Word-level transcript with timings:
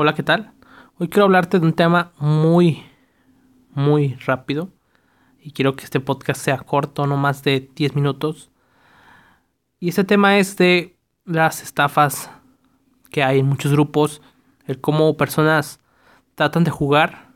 Hola, 0.00 0.14
¿qué 0.14 0.22
tal? 0.22 0.52
Hoy 0.98 1.08
quiero 1.08 1.24
hablarte 1.24 1.58
de 1.58 1.66
un 1.66 1.72
tema 1.72 2.12
muy, 2.20 2.84
muy 3.74 4.14
rápido. 4.24 4.70
Y 5.40 5.50
quiero 5.50 5.74
que 5.74 5.82
este 5.82 5.98
podcast 5.98 6.40
sea 6.40 6.58
corto, 6.58 7.04
no 7.08 7.16
más 7.16 7.42
de 7.42 7.68
10 7.74 7.96
minutos. 7.96 8.52
Y 9.80 9.88
ese 9.88 10.04
tema 10.04 10.38
es 10.38 10.56
de 10.56 10.96
las 11.24 11.64
estafas 11.64 12.30
que 13.10 13.24
hay 13.24 13.40
en 13.40 13.46
muchos 13.46 13.72
grupos. 13.72 14.22
El 14.66 14.80
cómo 14.80 15.16
personas 15.16 15.80
tratan 16.36 16.62
de 16.62 16.70
jugar 16.70 17.32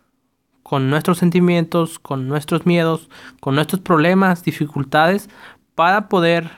con 0.62 0.88
nuestros 0.88 1.18
sentimientos, 1.18 1.98
con 1.98 2.28
nuestros 2.28 2.64
miedos, 2.64 3.10
con 3.40 3.56
nuestros 3.56 3.80
problemas, 3.80 4.44
dificultades, 4.44 5.28
para 5.74 6.08
poder 6.08 6.52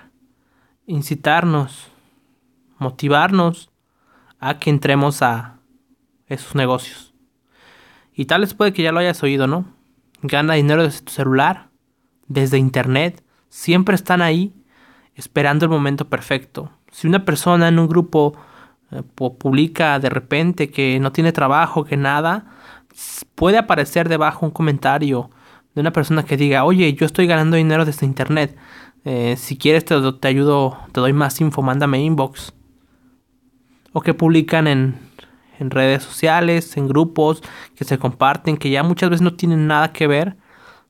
incitarnos, 0.84 1.88
motivarnos 2.76 3.70
a 4.38 4.58
que 4.58 4.68
entremos 4.68 5.22
a 5.22 5.53
esos 6.28 6.54
negocios. 6.54 7.14
Y 8.14 8.26
tal 8.26 8.42
vez 8.42 8.54
puede 8.54 8.72
que 8.72 8.82
ya 8.82 8.92
lo 8.92 9.00
hayas 9.00 9.22
oído, 9.22 9.46
¿no? 9.46 9.66
Gana 10.22 10.54
dinero 10.54 10.84
desde 10.84 11.04
tu 11.04 11.12
celular, 11.12 11.68
desde 12.28 12.58
internet, 12.58 13.22
siempre 13.48 13.94
están 13.94 14.22
ahí 14.22 14.54
esperando 15.14 15.64
el 15.64 15.70
momento 15.70 16.08
perfecto. 16.08 16.70
Si 16.90 17.06
una 17.06 17.24
persona 17.24 17.68
en 17.68 17.78
un 17.78 17.88
grupo 17.88 18.34
eh, 18.90 19.02
publica 19.02 19.98
de 19.98 20.10
repente 20.10 20.70
que 20.70 20.98
no 21.00 21.12
tiene 21.12 21.32
trabajo, 21.32 21.84
que 21.84 21.96
nada, 21.96 22.46
puede 23.34 23.58
aparecer 23.58 24.08
debajo 24.08 24.46
un 24.46 24.52
comentario 24.52 25.30
de 25.74 25.80
una 25.80 25.92
persona 25.92 26.24
que 26.24 26.36
diga, 26.36 26.64
oye, 26.64 26.94
yo 26.94 27.04
estoy 27.04 27.26
ganando 27.26 27.56
dinero 27.56 27.84
desde 27.84 28.06
internet. 28.06 28.56
Eh, 29.04 29.34
si 29.36 29.58
quieres 29.58 29.84
te, 29.84 30.00
te 30.12 30.28
ayudo, 30.28 30.78
te 30.92 31.00
doy 31.00 31.12
más 31.12 31.40
info, 31.40 31.62
mándame 31.62 32.02
inbox. 32.02 32.54
O 33.92 34.00
que 34.00 34.14
publican 34.14 34.66
en 34.66 34.98
en 35.58 35.70
redes 35.70 36.02
sociales, 36.02 36.76
en 36.76 36.88
grupos 36.88 37.42
que 37.76 37.84
se 37.84 37.98
comparten, 37.98 38.56
que 38.56 38.70
ya 38.70 38.82
muchas 38.82 39.10
veces 39.10 39.22
no 39.22 39.34
tienen 39.34 39.66
nada 39.66 39.92
que 39.92 40.06
ver, 40.06 40.36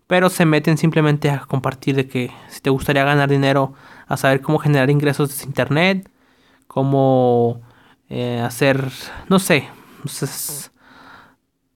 pero 0.06 0.30
se 0.30 0.44
meten 0.44 0.78
simplemente 0.78 1.30
a 1.30 1.40
compartir 1.40 1.96
de 1.96 2.06
que 2.06 2.30
si 2.48 2.60
te 2.60 2.70
gustaría 2.70 3.04
ganar 3.04 3.28
dinero, 3.28 3.74
a 4.06 4.16
saber 4.16 4.40
cómo 4.40 4.58
generar 4.58 4.90
ingresos 4.90 5.30
desde 5.30 5.46
internet, 5.46 6.10
cómo 6.66 7.62
eh, 8.08 8.40
hacer, 8.40 8.90
no 9.28 9.38
sé, 9.38 9.68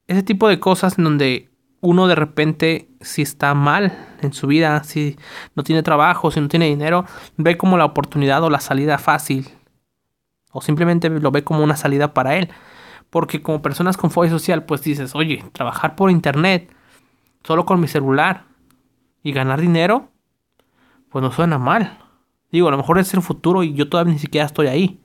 ese 0.07 0.23
tipo 0.23 0.49
de 0.49 0.61
cosas 0.61 0.99
en 0.99 1.05
donde 1.05 1.51
uno 1.81 2.09
de 2.09 2.15
repente 2.15 2.89
si 3.01 3.23
está 3.23 3.55
mal 3.55 3.97
en 4.21 4.33
su 4.33 4.47
vida, 4.47 4.83
si 4.85 5.17
no 5.55 5.63
tiene 5.63 5.83
trabajo, 5.83 6.31
si 6.31 6.41
no 6.41 6.49
tiene 6.49 6.67
dinero, 6.67 7.05
ve 7.37 7.57
como 7.57 7.79
la 7.79 7.85
oportunidad 7.85 8.43
o 8.43 8.51
la 8.51 8.61
salida 8.61 8.99
fácil 8.99 9.49
o 10.53 10.61
simplemente 10.61 11.09
lo 11.09 11.31
ve 11.31 11.45
como 11.45 11.63
una 11.63 11.77
salida 11.77 12.15
para 12.15 12.37
él. 12.37 12.49
Porque 13.11 13.43
como 13.43 13.63
personas 13.63 13.97
con 13.97 14.11
fobia 14.11 14.31
social, 14.31 14.65
pues 14.65 14.83
dices, 14.83 15.15
oye, 15.15 15.45
trabajar 15.53 15.97
por 15.97 16.11
internet, 16.11 16.71
solo 17.43 17.65
con 17.65 17.81
mi 17.81 17.89
celular 17.89 18.45
y 19.23 19.33
ganar 19.33 19.61
dinero, 19.61 20.11
pues 21.09 21.23
no 21.23 21.33
suena 21.33 21.59
mal. 21.59 21.99
Digo, 22.51 22.69
a 22.69 22.71
lo 22.71 22.77
mejor 22.77 22.99
es 22.99 23.13
el 23.15 23.23
futuro 23.23 23.63
y 23.63 23.75
yo 23.75 23.89
todavía 23.89 24.13
ni 24.13 24.19
siquiera 24.19 24.47
estoy 24.47 24.67
ahí. 24.69 25.01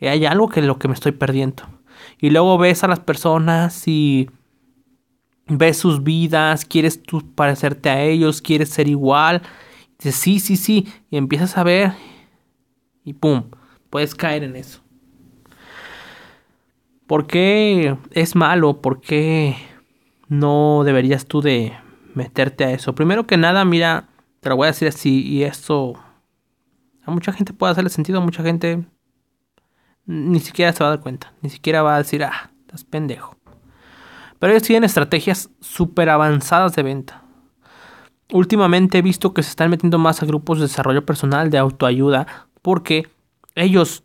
Y 0.00 0.06
hay 0.06 0.26
algo 0.26 0.48
que 0.48 0.60
es 0.60 0.66
lo 0.66 0.78
que 0.78 0.88
me 0.88 0.94
estoy 0.94 1.12
perdiendo. 1.12 1.64
Y 2.20 2.30
luego 2.30 2.58
ves 2.58 2.84
a 2.84 2.88
las 2.88 3.00
personas 3.00 3.88
y 3.88 4.30
ves 5.48 5.78
sus 5.78 6.02
vidas, 6.04 6.64
quieres 6.64 7.02
tú 7.02 7.34
parecerte 7.34 7.90
a 7.90 8.02
ellos, 8.02 8.42
quieres 8.42 8.68
ser 8.68 8.88
igual. 8.88 9.42
dices, 9.98 10.14
sí, 10.14 10.38
sí, 10.38 10.56
sí. 10.56 10.86
Y 11.10 11.16
empiezas 11.16 11.56
a 11.56 11.64
ver 11.64 11.94
y 13.04 13.14
pum, 13.14 13.44
puedes 13.90 14.14
caer 14.14 14.44
en 14.44 14.56
eso. 14.56 14.80
¿Por 17.08 17.26
qué 17.26 17.96
es 18.10 18.36
malo? 18.36 18.82
¿Por 18.82 19.00
qué 19.00 19.56
no 20.28 20.82
deberías 20.84 21.24
tú 21.24 21.40
de 21.40 21.72
meterte 22.14 22.64
a 22.64 22.70
eso? 22.70 22.94
Primero 22.94 23.26
que 23.26 23.38
nada, 23.38 23.64
mira, 23.64 24.10
te 24.40 24.50
lo 24.50 24.56
voy 24.56 24.66
a 24.66 24.72
decir 24.72 24.88
así 24.88 25.26
y 25.26 25.44
esto 25.44 25.94
a 27.02 27.10
mucha 27.10 27.32
gente 27.32 27.54
puede 27.54 27.72
hacerle 27.72 27.88
sentido, 27.88 28.18
a 28.18 28.22
mucha 28.22 28.42
gente 28.42 28.84
ni 30.04 30.38
siquiera 30.40 30.70
se 30.74 30.84
va 30.84 30.88
a 30.88 30.96
dar 30.96 31.00
cuenta, 31.00 31.32
ni 31.40 31.48
siquiera 31.48 31.82
va 31.82 31.94
a 31.94 31.98
decir, 31.98 32.22
ah, 32.22 32.50
estás 32.60 32.84
pendejo. 32.84 33.38
Pero 34.38 34.52
ellos 34.52 34.64
tienen 34.64 34.84
estrategias 34.84 35.48
súper 35.60 36.10
avanzadas 36.10 36.76
de 36.76 36.82
venta. 36.82 37.22
Últimamente 38.34 38.98
he 38.98 39.02
visto 39.02 39.32
que 39.32 39.42
se 39.42 39.48
están 39.48 39.70
metiendo 39.70 39.96
más 39.96 40.22
a 40.22 40.26
grupos 40.26 40.58
de 40.58 40.66
desarrollo 40.66 41.06
personal, 41.06 41.48
de 41.48 41.56
autoayuda, 41.56 42.26
porque 42.60 43.08
ellos 43.54 44.04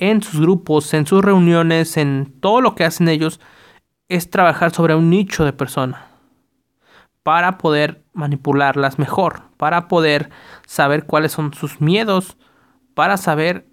en 0.00 0.22
sus 0.22 0.40
grupos, 0.40 0.92
en 0.94 1.06
sus 1.06 1.22
reuniones, 1.22 1.96
en 1.96 2.34
todo 2.40 2.60
lo 2.60 2.74
que 2.74 2.84
hacen 2.84 3.08
ellos, 3.08 3.38
es 4.08 4.30
trabajar 4.30 4.72
sobre 4.72 4.96
un 4.96 5.10
nicho 5.10 5.44
de 5.44 5.52
persona 5.52 6.08
para 7.22 7.58
poder 7.58 8.02
manipularlas 8.14 8.98
mejor, 8.98 9.42
para 9.58 9.88
poder 9.88 10.30
saber 10.66 11.04
cuáles 11.06 11.32
son 11.32 11.52
sus 11.52 11.80
miedos, 11.80 12.38
para 12.94 13.18
saber 13.18 13.68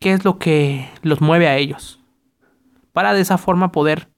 qué 0.00 0.12
es 0.12 0.24
lo 0.24 0.38
que 0.38 0.90
los 1.02 1.20
mueve 1.20 1.46
a 1.46 1.56
ellos, 1.56 2.00
para 2.92 3.14
de 3.14 3.20
esa 3.20 3.38
forma 3.38 3.70
poder 3.72 4.10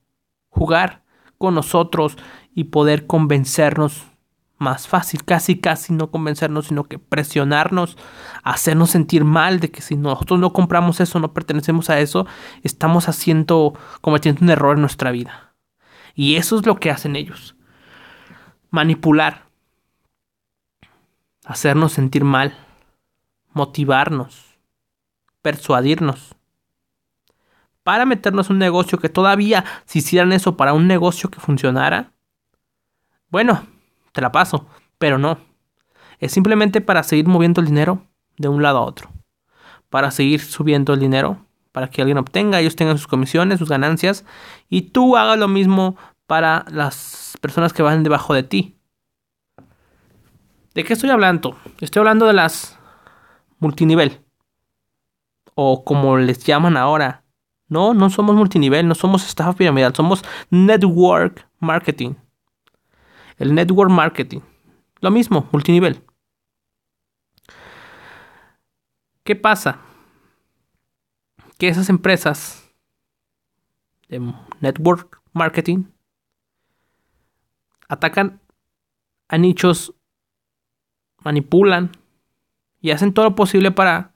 jugar 0.49 1.03
con 1.37 1.55
nosotros 1.55 2.17
y 2.55 2.65
poder 2.65 3.07
convencernos 3.07 4.07
más 4.59 4.87
fácil, 4.87 5.25
casi 5.25 5.59
casi 5.59 5.93
no 5.93 6.11
convencernos, 6.11 6.67
sino 6.67 6.85
que 6.85 6.99
presionarnos, 6.99 7.97
hacernos 8.43 8.91
sentir 8.91 9.25
mal 9.25 9.61
de 9.61 9.71
que 9.71 9.83
si 9.83 9.97
nosotros 9.97 10.39
no 10.39 10.53
compramos 10.53 11.01
eso, 11.01 11.19
no 11.19 11.33
pertenecemos 11.33 11.91
a 11.91 12.01
eso, 12.01 12.27
estamos 12.63 13.09
haciendo, 13.09 13.75
cometiendo 14.01 14.43
un 14.43 14.51
error 14.51 14.77
en 14.77 14.83
nuestra 14.83 15.11
vida. 15.11 15.55
Y 16.15 16.37
eso 16.37 16.59
es 16.59 16.67
lo 16.67 16.77
que 16.77 16.91
hacen 16.91 17.17
ellos. 17.17 17.57
Manipular. 18.71 19.47
Hacernos 21.45 21.93
sentir 21.93 22.25
mal. 22.25 22.57
Motivarnos. 23.53 24.57
Persuadirnos. 25.43 26.37
Para 27.83 28.07
meternos 28.07 28.49
un 28.49 28.59
negocio 28.59 28.99
que 28.99 29.11
todavía, 29.11 29.65
si 29.85 29.99
hicieran 29.99 30.33
eso 30.33 30.57
para 30.57 30.73
un 30.73 30.87
negocio 30.87 31.31
que 31.31 31.41
funcionara, 31.41 32.13
bueno, 33.29 33.67
te 34.15 34.21
la 34.21 34.33
paso, 34.33 34.67
pero 34.97 35.19
no. 35.19 35.39
Es 36.21 36.33
simplemente 36.33 36.81
para 36.81 37.03
seguir 37.03 37.27
moviendo 37.27 37.61
el 37.61 37.67
dinero 37.67 38.07
de 38.39 38.49
un 38.49 38.63
lado 38.63 38.79
a 38.79 38.83
otro. 38.83 39.11
Para 39.91 40.11
seguir 40.11 40.41
subiendo 40.41 40.95
el 40.95 41.01
dinero, 41.01 41.45
para 41.73 41.91
que 41.91 42.01
alguien 42.01 42.19
obtenga, 42.19 42.61
ellos 42.61 42.77
tengan 42.77 42.97
sus 42.97 43.09
comisiones, 43.09 43.59
sus 43.59 43.69
ganancias, 43.69 44.25
y 44.71 44.83
tú 44.83 45.17
hagas 45.17 45.37
lo 45.39 45.49
mismo 45.49 45.97
para 46.27 46.65
las 46.71 47.37
personas 47.41 47.73
que 47.73 47.83
van 47.83 48.05
debajo 48.05 48.33
de 48.33 48.45
ti. 48.45 48.77
¿De 50.75 50.85
qué 50.85 50.93
estoy 50.93 51.11
hablando? 51.11 51.59
Estoy 51.81 52.01
hablando 52.01 52.27
de 52.27 52.33
las 52.33 52.79
multinivel. 53.59 54.21
O 55.55 55.85
como 55.85 56.17
les 56.19 56.45
llaman 56.45 56.77
ahora. 56.77 57.25
No, 57.69 57.95
no 57.95 58.11
somos 58.11 58.37
multinivel, 58.37 58.87
no 58.87 58.95
somos 58.95 59.27
estafa 59.27 59.55
piramidal, 59.55 59.95
somos 59.95 60.25
network 60.51 61.49
marketing. 61.59 62.15
El 63.37 63.55
network 63.55 63.91
marketing. 63.91 64.41
Lo 65.01 65.11
mismo, 65.11 65.49
multinivel. 65.53 66.03
¿Qué 69.25 69.35
pasa? 69.35 69.81
Que 71.59 71.69
esas 71.69 71.89
empresas 71.89 72.71
de 74.09 74.21
network 74.61 75.23
marketing 75.33 75.85
atacan 77.89 78.41
a 79.29 79.39
nichos, 79.39 79.95
manipulan 81.25 81.91
y 82.81 82.91
hacen 82.91 83.15
todo 83.15 83.25
lo 83.25 83.35
posible 83.35 83.71
para 83.71 84.13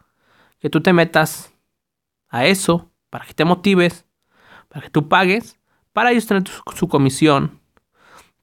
que 0.58 0.70
tú 0.70 0.82
te 0.82 0.92
metas 0.92 1.54
a 2.28 2.44
eso, 2.46 2.92
para 3.10 3.24
que 3.24 3.34
te 3.34 3.44
motives, 3.44 4.04
para 4.68 4.82
que 4.82 4.90
tú 4.90 5.08
pagues, 5.08 5.58
para 5.92 6.10
ellos 6.12 6.26
tener 6.26 6.44
su 6.74 6.88
comisión, 6.88 7.60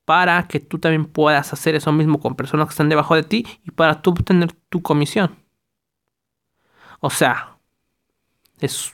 para 0.05 0.47
que 0.47 0.59
tú 0.59 0.79
también 0.79 1.05
puedas 1.05 1.51
hacer 1.51 1.75
eso 1.75 1.91
mismo 1.91 2.19
con 2.19 2.35
personas 2.35 2.67
que 2.67 2.71
están 2.71 2.89
debajo 2.89 3.15
de 3.15 3.23
ti 3.23 3.45
y 3.63 3.71
para 3.71 4.01
tú 4.01 4.11
obtener 4.11 4.53
tu 4.69 4.81
comisión. 4.81 5.35
O 6.99 7.09
sea, 7.09 7.57
es, 8.59 8.93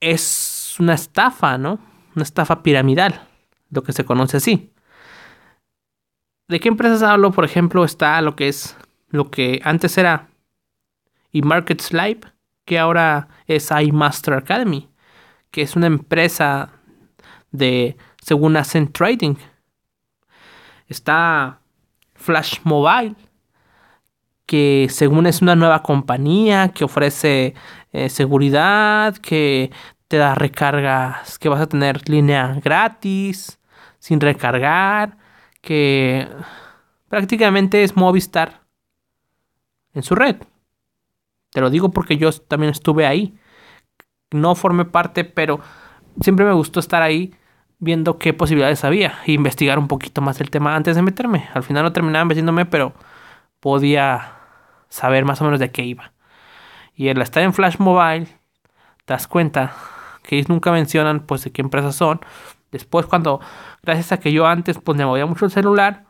es 0.00 0.76
una 0.78 0.94
estafa, 0.94 1.56
¿no? 1.56 1.78
Una 2.14 2.22
estafa 2.24 2.62
piramidal, 2.62 3.26
lo 3.70 3.82
que 3.82 3.92
se 3.92 4.04
conoce 4.04 4.38
así. 4.38 4.72
¿De 6.48 6.60
qué 6.60 6.68
empresas 6.68 7.02
hablo? 7.02 7.32
Por 7.32 7.44
ejemplo, 7.44 7.84
está 7.84 8.20
lo 8.22 8.36
que 8.36 8.48
es 8.48 8.76
lo 9.08 9.30
que 9.30 9.60
antes 9.64 9.98
era 9.98 10.28
eMarkets 11.32 11.92
Live, 11.92 12.20
que 12.64 12.78
ahora 12.78 13.28
es 13.46 13.70
iMaster 13.70 14.34
Academy, 14.34 14.88
que 15.50 15.62
es 15.62 15.76
una 15.76 15.86
empresa 15.86 16.72
de, 17.50 17.96
según 18.20 18.56
Ascent 18.56 18.92
Trading, 18.96 19.36
Está 20.88 21.60
Flash 22.14 22.60
Mobile, 22.64 23.14
que 24.46 24.86
según 24.90 25.26
es 25.26 25.42
una 25.42 25.56
nueva 25.56 25.82
compañía 25.82 26.68
que 26.68 26.84
ofrece 26.84 27.54
eh, 27.92 28.08
seguridad, 28.08 29.16
que 29.16 29.70
te 30.08 30.16
da 30.18 30.34
recargas, 30.34 31.38
que 31.38 31.48
vas 31.48 31.60
a 31.60 31.68
tener 31.68 32.08
línea 32.08 32.58
gratis, 32.62 33.58
sin 33.98 34.20
recargar, 34.20 35.18
que 35.60 36.28
prácticamente 37.08 37.82
es 37.82 37.96
Movistar 37.96 38.62
en 39.94 40.02
su 40.02 40.14
red. 40.14 40.36
Te 41.50 41.60
lo 41.60 41.70
digo 41.70 41.90
porque 41.90 42.16
yo 42.16 42.30
también 42.32 42.70
estuve 42.70 43.06
ahí. 43.06 43.36
No 44.30 44.54
formé 44.54 44.84
parte, 44.84 45.24
pero 45.24 45.60
siempre 46.20 46.44
me 46.44 46.52
gustó 46.52 46.80
estar 46.80 47.02
ahí 47.02 47.34
viendo 47.86 48.18
qué 48.18 48.34
posibilidades 48.34 48.84
había 48.84 49.20
e 49.24 49.32
investigar 49.32 49.78
un 49.78 49.88
poquito 49.88 50.20
más 50.20 50.40
el 50.42 50.50
tema 50.50 50.76
antes 50.76 50.96
de 50.96 51.02
meterme. 51.02 51.48
Al 51.54 51.62
final 51.62 51.84
no 51.84 51.92
terminaba 51.92 52.26
metiéndome, 52.26 52.66
pero 52.66 52.92
podía 53.60 54.34
saber 54.90 55.24
más 55.24 55.40
o 55.40 55.44
menos 55.44 55.60
de 55.60 55.70
qué 55.70 55.84
iba. 55.84 56.12
Y 56.94 57.08
el 57.08 57.22
estar 57.22 57.42
en 57.42 57.54
Flash 57.54 57.76
Mobile, 57.78 58.26
te 59.06 59.14
das 59.14 59.26
cuenta 59.26 59.74
que 60.22 60.36
ellos 60.36 60.48
nunca 60.48 60.72
mencionan 60.72 61.20
pues 61.20 61.44
de 61.44 61.52
qué 61.52 61.62
empresas 61.62 61.96
son. 61.96 62.20
Después 62.70 63.06
cuando, 63.06 63.40
gracias 63.82 64.12
a 64.12 64.20
que 64.20 64.32
yo 64.32 64.46
antes 64.46 64.78
pues 64.78 64.98
me 64.98 65.06
movía 65.06 65.24
mucho 65.24 65.46
el 65.46 65.50
celular, 65.50 66.04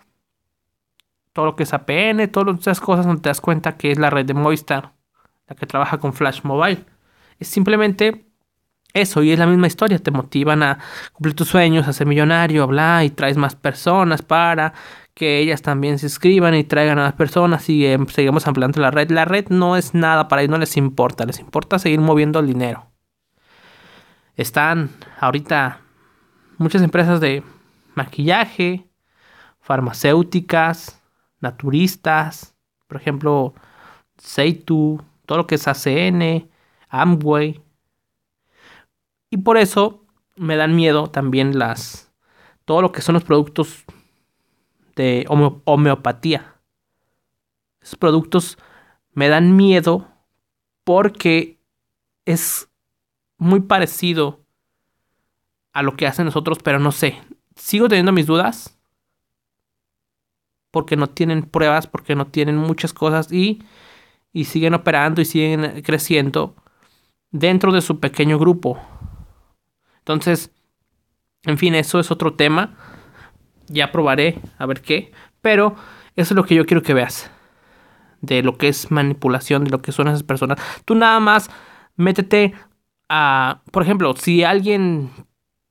todo 1.33 1.45
lo 1.45 1.57
que 1.57 1.65
es 1.65 1.75
APN, 1.75 2.29
todas 2.33 2.59
esas 2.59 2.81
cosas, 2.81 3.07
no 3.07 3.21
te 3.21 3.29
das 3.29 3.41
cuenta 3.41 3.77
que 3.77 3.93
es 3.93 3.99
la 3.99 4.11
red 4.11 4.25
de 4.25 4.35
Movistar, 4.35 4.95
la 5.47 5.55
que 5.55 5.67
trabaja 5.67 5.99
con 5.99 6.15
Flash 6.15 6.41
Mobile. 6.43 6.85
Es 7.39 7.49
simplemente 7.49 8.26
eso, 9.01 9.23
y 9.23 9.33
es 9.33 9.39
la 9.39 9.47
misma 9.47 9.67
historia, 9.67 9.99
te 9.99 10.11
motivan 10.11 10.63
a 10.63 10.79
cumplir 11.13 11.35
tus 11.35 11.49
sueños, 11.49 11.89
a 11.89 11.93
ser 11.93 12.07
millonario, 12.07 12.67
bla, 12.67 13.05
y 13.05 13.11
traes 13.11 13.37
más 13.37 13.55
personas 13.57 14.23
para 14.23 14.73
que 15.15 15.39
ellas 15.39 15.63
también 15.63 15.99
se 15.99 16.07
inscriban 16.07 16.55
y 16.55 16.65
traigan 16.65 16.99
a 16.99 17.05
las 17.05 17.15
personas 17.15 17.69
y 17.71 17.87
eh, 17.87 17.99
seguimos 18.09 18.47
ampliando 18.47 18.81
la 18.81 18.91
red. 18.91 19.11
La 19.11 19.25
red 19.25 19.49
no 19.49 19.77
es 19.77 19.95
nada 19.95 20.29
para 20.29 20.43
ellos, 20.43 20.51
no 20.51 20.59
les 20.59 20.77
importa, 20.77 21.25
les 21.25 21.41
importa 21.41 21.79
seguir 21.79 22.01
moviendo 22.01 22.39
el 22.39 22.47
dinero. 22.47 22.91
Están 24.37 24.91
ahorita 25.19 25.81
muchas 26.59 26.83
empresas 26.83 27.21
de 27.21 27.43
maquillaje, 27.95 28.87
farmacéuticas, 29.61 31.03
naturistas, 31.41 32.55
por 32.87 33.01
ejemplo, 33.01 33.55
Seitu, 34.19 35.03
todo 35.25 35.39
lo 35.39 35.47
que 35.47 35.57
es 35.57 35.67
ACN, 35.67 36.51
Amway. 36.89 37.63
Y 39.31 39.39
por 39.39 39.57
eso 39.57 40.05
me 40.37 40.57
dan 40.57 40.77
miedo 40.77 41.09
también 41.09 41.59
las 41.59 42.07
todo 42.65 42.83
lo 42.83 42.93
que 42.93 43.01
son 43.01 43.15
los 43.15 43.25
productos 43.25 43.85
de 44.97 45.25
homeopatía. 45.29 46.57
Esos 47.81 47.97
productos 47.97 48.59
me 49.13 49.29
dan 49.29 49.57
miedo 49.57 50.09
porque 50.85 51.61
es 52.25 52.69
muy 53.39 53.61
parecido 53.61 54.41
a 55.73 55.83
lo 55.83 55.97
que 55.97 56.07
hacen 56.07 56.25
nosotros, 56.25 56.59
pero 56.63 56.79
no 56.79 56.91
sé. 56.91 57.21
Sigo 57.55 57.89
teniendo 57.89 58.13
mis 58.13 58.27
dudas 58.27 58.79
porque 60.71 60.97
no 60.97 61.07
tienen 61.09 61.43
pruebas, 61.43 61.87
porque 61.87 62.15
no 62.15 62.27
tienen 62.27 62.57
muchas 62.57 62.93
cosas 62.93 63.31
y, 63.33 63.63
y 64.33 64.45
siguen 64.45 64.75
operando 64.75 65.21
y 65.21 65.25
siguen 65.25 65.83
creciendo 65.83 66.57
dentro 67.31 67.73
de 67.73 67.81
su 67.81 68.01
pequeño 68.01 68.39
grupo. 68.39 68.79
Entonces, 70.07 70.53
en 71.43 71.59
fin, 71.59 71.75
eso 71.75 71.99
es 71.99 72.11
otro 72.11 72.35
tema 72.35 72.77
ya 73.69 73.93
probaré 73.93 74.41
a 74.59 74.67
ver 74.67 74.81
qué. 74.81 75.13
Pero 75.41 75.77
eso 76.15 76.35
es 76.35 76.37
lo 76.37 76.45
que 76.45 76.55
yo 76.55 76.67
quiero 76.67 76.83
que 76.83 76.95
veas. 76.95 77.31
De 78.21 78.43
lo 78.43 78.57
que 78.57 78.69
es 78.69 78.91
manipulación, 78.91 79.65
de 79.65 79.71
lo 79.71 79.83
que 79.83 79.93
son 79.93 80.09
esas 80.09 80.23
personas. 80.23 80.61
Tú 80.85 80.95
nada 80.95 81.21
más 81.21 81.51
métete 81.97 82.55
a... 83.09 83.63
Por 83.71 83.83
ejemplo, 83.83 84.15
si 84.17 84.45
alguien 84.45 85.11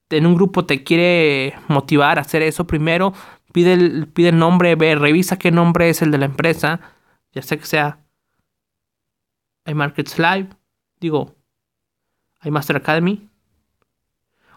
en 0.09 0.25
un 0.25 0.35
grupo 0.35 0.65
te 0.65 0.83
quiere 0.83 1.55
motivar 1.67 2.17
a 2.17 2.21
hacer 2.21 2.41
eso, 2.41 2.67
primero 2.67 3.13
pide 3.51 3.73
el, 3.73 4.07
pide 4.07 4.29
el 4.29 4.37
nombre, 4.37 4.75
ve, 4.75 4.95
revisa 4.95 5.37
qué 5.37 5.51
nombre 5.51 5.89
es 5.89 6.01
el 6.01 6.11
de 6.11 6.17
la 6.17 6.25
empresa. 6.25 6.79
Ya 7.33 7.41
sea 7.41 7.57
que 7.57 7.65
sea 7.65 7.99
iMarkets 9.65 10.19
Live, 10.19 10.49
digo, 10.99 11.35
iMaster 12.43 12.75
Academy, 12.77 13.27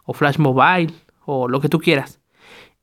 o 0.09 0.15
Flash 0.15 0.39
Mobile, 0.39 0.95
o 1.27 1.49
lo 1.49 1.61
que 1.61 1.69
tú 1.69 1.79
quieras 1.79 2.19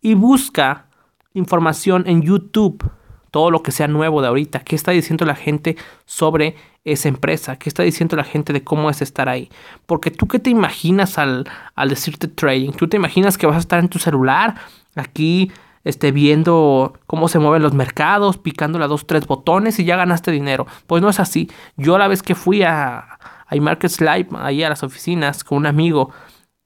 y 0.05 0.13
busca 0.13 0.85
información 1.33 2.03
en 2.05 2.21
YouTube, 2.21 2.91
todo 3.31 3.49
lo 3.49 3.63
que 3.63 3.71
sea 3.71 3.87
nuevo 3.87 4.21
de 4.21 4.27
ahorita, 4.27 4.59
qué 4.59 4.75
está 4.75 4.91
diciendo 4.91 5.25
la 5.25 5.33
gente 5.33 5.77
sobre 6.05 6.55
esa 6.83 7.09
empresa, 7.09 7.55
qué 7.55 7.69
está 7.69 7.81
diciendo 7.81 8.15
la 8.15 8.23
gente 8.23 8.53
de 8.53 8.63
cómo 8.63 8.91
es 8.91 9.01
estar 9.01 9.29
ahí. 9.29 9.49
Porque 9.87 10.11
tú 10.11 10.27
qué 10.27 10.37
te 10.37 10.51
imaginas 10.51 11.17
al, 11.17 11.49
decirte 11.89 12.27
trading, 12.27 12.73
tú 12.73 12.87
te 12.87 12.97
imaginas 12.97 13.39
que 13.39 13.47
vas 13.47 13.55
a 13.55 13.59
estar 13.61 13.79
en 13.79 13.89
tu 13.89 13.97
celular 13.97 14.53
aquí 14.93 15.51
este, 15.83 16.11
viendo 16.11 16.93
cómo 17.07 17.27
se 17.27 17.39
mueven 17.39 17.63
los 17.63 17.73
mercados, 17.73 18.37
picando 18.37 18.77
las 18.77 18.89
dos, 18.89 19.07
tres 19.07 19.25
botones 19.25 19.79
y 19.79 19.85
ya 19.85 19.95
ganaste 19.95 20.29
dinero. 20.29 20.67
Pues 20.85 21.01
no 21.01 21.09
es 21.09 21.19
así. 21.19 21.49
Yo 21.77 21.97
la 21.97 22.07
vez 22.07 22.21
que 22.21 22.35
fui 22.35 22.61
a, 22.61 23.17
a 23.47 23.55
Markets 23.59 24.01
Live, 24.01 24.27
ahí 24.33 24.61
a 24.61 24.69
las 24.69 24.83
oficinas, 24.83 25.43
con 25.43 25.57
un 25.57 25.65
amigo, 25.65 26.11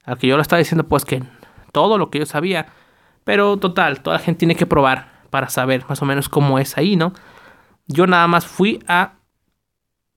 al 0.09 0.17
que 0.17 0.27
yo 0.27 0.35
le 0.35 0.41
estaba 0.41 0.57
diciendo 0.57 0.87
pues 0.87 1.05
que 1.05 1.23
todo 1.71 1.97
lo 1.97 2.09
que 2.09 2.19
yo 2.19 2.25
sabía, 2.25 2.67
pero 3.23 3.57
total, 3.57 4.01
toda 4.01 4.17
la 4.17 4.23
gente 4.23 4.39
tiene 4.39 4.55
que 4.55 4.65
probar 4.65 5.21
para 5.29 5.49
saber 5.49 5.85
más 5.87 6.01
o 6.01 6.05
menos 6.05 6.29
cómo 6.29 6.57
es 6.57 6.77
ahí, 6.77 6.95
¿no? 6.95 7.13
Yo 7.87 8.07
nada 8.07 8.27
más 8.27 8.45
fui 8.45 8.83
a 8.87 9.13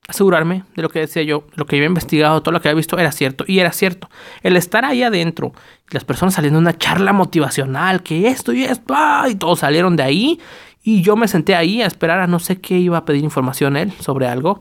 asegurarme 0.09 0.65
de 0.75 0.83
lo 0.83 0.89
que 0.89 1.01
decía 1.01 1.23
yo, 1.23 1.47
lo 1.55 1.67
que 1.67 1.77
había 1.77 1.87
investigado, 1.87 2.43
todo 2.43 2.53
lo 2.53 2.61
que 2.61 2.69
había 2.69 2.77
visto 2.77 2.99
era 2.99 3.13
cierto. 3.13 3.45
Y 3.47 3.59
era 3.61 3.73
cierto. 3.73 4.09
El 4.43 4.57
estar 4.57 4.85
ahí 4.85 5.03
adentro, 5.03 5.53
las 5.91 6.05
personas 6.05 6.35
saliendo 6.35 6.59
de 6.59 6.63
una 6.63 6.79
charla 6.79 7.13
motivacional, 7.13 8.03
que 8.03 8.29
esto 8.29 8.53
y 8.53 8.65
esto, 8.65 8.95
¡ah! 8.97 9.27
y 9.29 9.35
todos 9.35 9.61
salieron 9.61 9.97
de 9.97 10.03
ahí. 10.03 10.41
Y 10.83 11.03
yo 11.03 11.17
me 11.17 11.29
senté 11.29 11.55
ahí 11.55 11.83
a 11.83 11.87
esperar 11.87 12.19
a 12.19 12.27
no 12.27 12.39
sé 12.41 12.61
qué 12.61 12.79
iba 12.79 12.99
a 12.99 13.05
pedir 13.05 13.23
información 13.23 13.77
él 13.77 13.93
sobre 13.93 14.27
algo. 14.27 14.61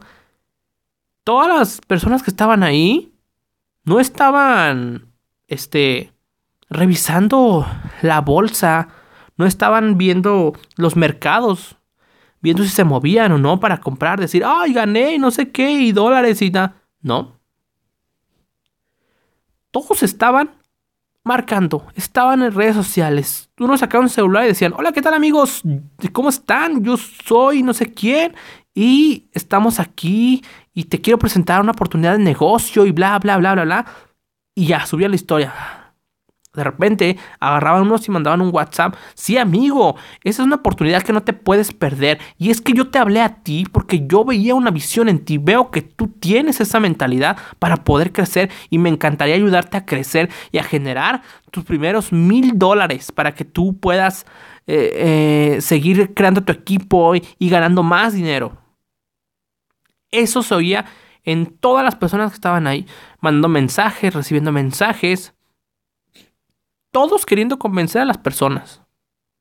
Todas 1.23 1.47
las 1.47 1.81
personas 1.81 2.21
que 2.21 2.31
estaban 2.31 2.63
ahí 2.63 3.13
no 3.83 3.99
estaban, 3.99 5.10
este, 5.51 6.13
revisando 6.69 7.67
la 8.01 8.21
bolsa, 8.21 8.87
no 9.35 9.45
estaban 9.45 9.97
viendo 9.97 10.53
los 10.77 10.95
mercados, 10.95 11.77
viendo 12.39 12.63
si 12.63 12.69
se 12.69 12.85
movían 12.85 13.33
o 13.33 13.37
no 13.37 13.59
para 13.59 13.81
comprar, 13.81 14.17
decir, 14.17 14.43
ay, 14.45 14.71
gané, 14.71 15.19
no 15.19 15.29
sé 15.29 15.51
qué, 15.51 15.69
y 15.71 15.91
dólares 15.91 16.41
y 16.41 16.51
nada. 16.51 16.75
No. 17.01 17.37
Todos 19.71 20.03
estaban 20.03 20.51
marcando, 21.25 21.85
estaban 21.95 22.43
en 22.43 22.53
redes 22.53 22.75
sociales. 22.75 23.49
Uno 23.59 23.77
sacaba 23.77 24.05
un 24.05 24.09
celular 24.09 24.45
y 24.45 24.49
decían, 24.49 24.73
hola, 24.77 24.93
¿qué 24.93 25.01
tal 25.01 25.13
amigos? 25.13 25.63
¿Cómo 26.13 26.29
están? 26.29 26.81
Yo 26.81 26.95
soy 26.95 27.61
no 27.61 27.73
sé 27.73 27.91
quién 27.91 28.35
y 28.73 29.27
estamos 29.33 29.81
aquí 29.81 30.45
y 30.73 30.85
te 30.85 31.01
quiero 31.01 31.19
presentar 31.19 31.59
una 31.59 31.71
oportunidad 31.71 32.13
de 32.13 32.23
negocio 32.23 32.85
y 32.85 32.91
bla, 32.91 33.19
bla, 33.19 33.35
bla, 33.37 33.53
bla, 33.53 33.65
bla. 33.65 33.85
Y 34.55 34.67
ya, 34.67 34.85
subía 34.85 35.09
la 35.09 35.15
historia 35.15 35.53
de 36.53 36.63
repente 36.65 37.17
agarraban 37.39 37.83
unos 37.83 38.07
y 38.07 38.11
mandaban 38.11 38.41
un 38.41 38.53
WhatsApp. 38.53 38.95
Sí, 39.13 39.37
amigo, 39.37 39.95
esa 40.23 40.41
es 40.41 40.45
una 40.45 40.57
oportunidad 40.57 41.01
que 41.01 41.13
no 41.13 41.23
te 41.23 41.33
puedes 41.33 41.71
perder. 41.71 42.19
Y 42.37 42.49
es 42.49 42.59
que 42.59 42.73
yo 42.73 42.89
te 42.89 42.99
hablé 42.99 43.21
a 43.21 43.35
ti 43.35 43.65
porque 43.71 44.05
yo 44.05 44.25
veía 44.25 44.53
una 44.53 44.71
visión 44.71 45.07
en 45.07 45.23
ti. 45.23 45.37
Veo 45.37 45.71
que 45.71 45.81
tú 45.81 46.07
tienes 46.07 46.59
esa 46.59 46.79
mentalidad 46.79 47.37
para 47.59 47.77
poder 47.77 48.11
crecer 48.11 48.49
y 48.69 48.79
me 48.79 48.89
encantaría 48.89 49.35
ayudarte 49.35 49.77
a 49.77 49.85
crecer 49.85 50.29
y 50.51 50.57
a 50.57 50.63
generar 50.63 51.21
tus 51.51 51.63
primeros 51.63 52.11
mil 52.11 52.57
dólares 52.59 53.11
para 53.11 53.33
que 53.33 53.45
tú 53.45 53.77
puedas 53.79 54.25
eh, 54.67 55.55
eh, 55.57 55.61
seguir 55.61 56.13
creando 56.13 56.43
tu 56.43 56.51
equipo 56.51 57.15
y, 57.15 57.23
y 57.39 57.49
ganando 57.49 57.81
más 57.81 58.13
dinero. 58.13 58.57
Eso 60.11 60.43
se 60.43 60.53
oía 60.53 60.85
en 61.23 61.45
todas 61.57 61.83
las 61.83 61.95
personas 61.95 62.31
que 62.31 62.35
estaban 62.35 62.67
ahí, 62.67 62.85
mandando 63.19 63.49
mensajes, 63.49 64.13
recibiendo 64.13 64.51
mensajes 64.51 65.33
todos 66.91 67.25
queriendo 67.25 67.57
convencer 67.57 68.01
a 68.01 68.05
las 68.05 68.17
personas 68.17 68.81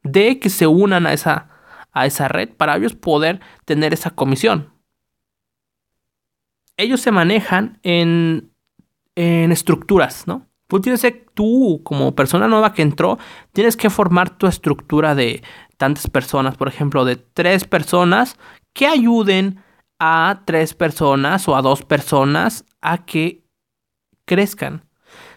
de 0.03 0.39
que 0.39 0.49
se 0.49 0.67
unan 0.67 1.07
a 1.07 1.13
esa, 1.13 1.51
a 1.93 2.07
esa 2.07 2.29
red 2.29 2.49
para 2.49 2.77
ellos 2.77 2.95
poder 2.95 3.41
tener 3.65 3.93
esa 3.93 4.11
comisión. 4.11 4.73
Ellos 6.77 7.01
se 7.01 7.11
manejan 7.11 7.79
en, 7.83 8.53
en 9.17 9.53
estructuras, 9.53 10.27
¿no? 10.27 10.47
Tú 10.69 10.81
tienes 10.81 11.03
que, 11.03 11.11
tú, 11.11 11.83
como 11.83 12.15
persona 12.15 12.47
nueva 12.47 12.73
que 12.73 12.83
entró, 12.83 13.19
tienes 13.53 13.77
que 13.77 13.91
formar 13.91 14.39
tu 14.39 14.47
estructura 14.47 15.17
de 15.17 15.43
tantas 15.77 16.09
personas, 16.09 16.57
por 16.57 16.69
ejemplo, 16.69 17.05
de 17.05 17.17
tres 17.17 17.65
personas 17.65 18.37
que 18.73 18.87
ayuden 18.87 19.63
a 20.01 20.43
tres 20.47 20.75
personas 20.75 21.47
o 21.47 21.55
a 21.55 21.63
dos 21.63 21.85
personas 21.85 22.65
a 22.81 23.05
que 23.05 23.45
crezcan. 24.25 24.85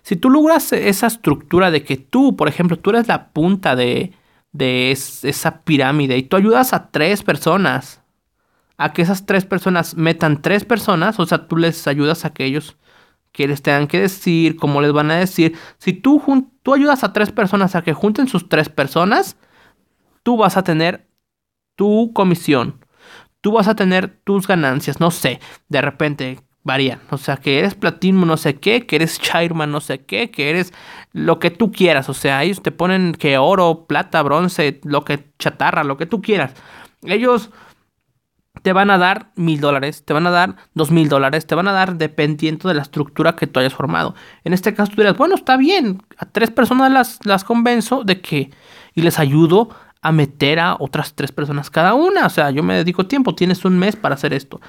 Si 0.01 0.15
tú 0.15 0.29
logras 0.29 0.73
esa 0.73 1.07
estructura 1.07 1.69
de 1.69 1.83
que 1.83 1.97
tú, 1.97 2.35
por 2.35 2.47
ejemplo, 2.47 2.77
tú 2.79 2.89
eres 2.91 3.07
la 3.07 3.31
punta 3.31 3.75
de, 3.75 4.13
de 4.51 4.91
esa 4.91 5.63
pirámide 5.63 6.17
y 6.17 6.23
tú 6.23 6.37
ayudas 6.37 6.73
a 6.73 6.89
tres 6.91 7.23
personas, 7.23 8.01
a 8.77 8.93
que 8.93 9.01
esas 9.01 9.25
tres 9.25 9.45
personas 9.45 9.95
metan 9.95 10.41
tres 10.41 10.65
personas, 10.65 11.19
o 11.19 11.25
sea, 11.25 11.47
tú 11.47 11.57
les 11.57 11.87
ayudas 11.87 12.25
a 12.25 12.33
que 12.33 12.45
ellos 12.45 12.77
qué 13.33 13.47
les 13.47 13.61
tengan 13.61 13.87
que 13.87 13.99
decir, 13.99 14.55
cómo 14.55 14.79
les 14.79 14.93
van 14.93 15.11
a 15.11 15.15
decir. 15.15 15.57
Si 15.79 15.91
tú, 15.91 16.21
tú 16.61 16.73
ayudas 16.73 17.03
a 17.03 17.11
tres 17.11 17.31
personas 17.31 17.75
a 17.75 17.81
que 17.81 17.93
junten 17.93 18.27
sus 18.27 18.47
tres 18.47 18.69
personas, 18.69 19.37
tú 20.21 20.37
vas 20.37 20.55
a 20.55 20.63
tener 20.63 21.07
tu 21.75 22.11
comisión. 22.13 22.82
Tú 23.43 23.51
vas 23.51 23.67
a 23.67 23.75
tener 23.75 24.07
tus 24.23 24.47
ganancias, 24.47 25.01
no 25.01 25.11
sé, 25.11 25.41
de 25.67 25.81
repente 25.81 26.39
varían. 26.63 27.01
O 27.09 27.17
sea, 27.17 27.35
que 27.35 27.59
eres 27.59 27.75
platino 27.75 28.25
no 28.25 28.37
sé 28.37 28.55
qué, 28.55 28.85
que 28.85 28.95
eres 28.95 29.19
chairman 29.19 29.69
no 29.69 29.81
sé 29.81 30.05
qué, 30.05 30.31
que 30.31 30.49
eres 30.49 30.73
lo 31.11 31.39
que 31.39 31.51
tú 31.51 31.73
quieras. 31.73 32.07
O 32.07 32.13
sea, 32.13 32.41
ellos 32.43 32.61
te 32.61 32.71
ponen 32.71 33.11
que 33.11 33.37
oro, 33.37 33.85
plata, 33.85 34.21
bronce, 34.21 34.79
lo 34.85 35.03
que 35.03 35.25
chatarra, 35.39 35.83
lo 35.83 35.97
que 35.97 36.05
tú 36.05 36.21
quieras. 36.21 36.53
Ellos 37.03 37.49
te 38.61 38.71
van 38.71 38.91
a 38.91 38.97
dar 38.97 39.31
mil 39.35 39.59
dólares, 39.59 40.05
te 40.05 40.13
van 40.13 40.25
a 40.25 40.31
dar 40.31 40.55
dos 40.73 40.89
mil 40.89 41.09
dólares, 41.09 41.45
te 41.45 41.55
van 41.55 41.67
a 41.67 41.73
dar 41.73 41.97
dependiendo 41.97 42.69
de 42.69 42.75
la 42.75 42.83
estructura 42.83 43.35
que 43.35 43.45
tú 43.45 43.59
hayas 43.59 43.73
formado. 43.73 44.15
En 44.45 44.53
este 44.53 44.73
caso 44.73 44.93
tú 44.93 45.01
dirás, 45.01 45.17
bueno, 45.17 45.35
está 45.35 45.57
bien, 45.57 46.01
a 46.17 46.25
tres 46.25 46.49
personas 46.49 46.89
las, 46.91 47.19
las 47.25 47.43
convenzo 47.43 48.05
de 48.05 48.21
que 48.21 48.51
y 48.95 49.01
les 49.01 49.19
ayudo 49.19 49.69
a 50.03 50.11
meter 50.11 50.59
a 50.59 50.75
otras 50.79 51.13
tres 51.15 51.31
personas 51.31 51.71
cada 51.71 51.95
una. 51.95 52.27
O 52.27 52.29
sea, 52.29 52.51
yo 52.51 52.61
me 52.61 52.75
dedico 52.75 53.07
tiempo, 53.07 53.33
tienes 53.33 53.65
un 53.65 53.79
mes 53.79 53.95
para 53.95 54.15
hacer 54.15 54.33
esto. 54.33 54.61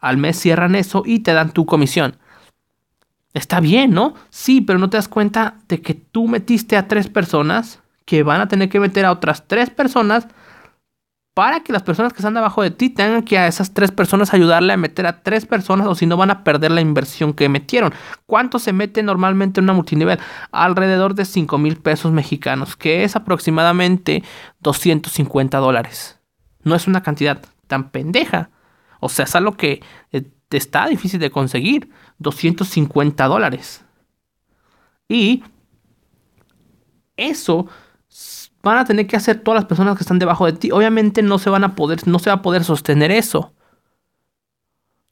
Al 0.00 0.18
mes 0.18 0.38
cierran 0.38 0.74
eso 0.74 1.04
y 1.06 1.20
te 1.20 1.32
dan 1.32 1.52
tu 1.52 1.64
comisión. 1.64 2.16
Está 3.32 3.60
bien, 3.60 3.92
¿no? 3.92 4.14
Sí, 4.28 4.60
pero 4.60 4.78
no 4.78 4.90
te 4.90 4.98
das 4.98 5.08
cuenta 5.08 5.54
de 5.68 5.80
que 5.80 5.94
tú 5.94 6.26
metiste 6.26 6.76
a 6.76 6.88
tres 6.88 7.08
personas 7.08 7.80
que 8.04 8.24
van 8.24 8.40
a 8.40 8.48
tener 8.48 8.68
que 8.68 8.80
meter 8.80 9.06
a 9.06 9.12
otras 9.12 9.46
tres 9.46 9.70
personas 9.70 10.26
para 11.34 11.60
que 11.60 11.72
las 11.72 11.82
personas 11.82 12.12
que 12.12 12.18
están 12.18 12.34
debajo 12.34 12.62
de 12.62 12.70
ti 12.70 12.90
tengan 12.90 13.22
que 13.22 13.38
a 13.38 13.46
esas 13.46 13.72
tres 13.72 13.90
personas 13.90 14.34
ayudarle 14.34 14.72
a 14.72 14.76
meter 14.76 15.06
a 15.06 15.22
tres 15.22 15.46
personas 15.46 15.86
o 15.86 15.94
si 15.94 16.06
no 16.06 16.16
van 16.16 16.30
a 16.30 16.44
perder 16.44 16.70
la 16.70 16.82
inversión 16.82 17.32
que 17.32 17.48
metieron. 17.48 17.94
¿Cuánto 18.26 18.58
se 18.58 18.72
mete 18.72 19.02
normalmente 19.02 19.60
en 19.60 19.64
una 19.64 19.72
multinivel? 19.72 20.18
Alrededor 20.50 21.14
de 21.14 21.24
5 21.24 21.56
mil 21.56 21.76
pesos 21.76 22.12
mexicanos, 22.12 22.76
que 22.76 23.04
es 23.04 23.16
aproximadamente 23.16 24.22
250 24.60 25.58
dólares. 25.58 26.18
No 26.64 26.74
es 26.74 26.86
una 26.86 27.02
cantidad 27.02 27.40
tan 27.66 27.90
pendeja. 27.90 28.50
O 29.00 29.08
sea, 29.08 29.24
es 29.24 29.34
algo 29.34 29.56
que 29.56 29.82
eh, 30.12 30.24
está 30.50 30.86
difícil 30.86 31.18
de 31.18 31.30
conseguir. 31.30 31.88
250 32.18 33.26
dólares. 33.26 33.84
Y 35.08 35.42
eso 37.16 37.68
van 38.62 38.78
a 38.78 38.84
tener 38.84 39.06
que 39.06 39.16
hacer 39.16 39.40
todas 39.40 39.60
las 39.60 39.66
personas 39.66 39.96
que 39.96 40.04
están 40.04 40.18
debajo 40.18 40.46
de 40.46 40.52
ti. 40.52 40.70
Obviamente 40.70 41.22
no 41.22 41.38
se 41.38 41.50
van 41.50 41.64
a 41.64 41.74
poder, 41.74 42.06
no 42.06 42.18
se 42.18 42.30
va 42.30 42.36
a 42.36 42.42
poder 42.42 42.64
sostener 42.64 43.10
eso. 43.10 43.52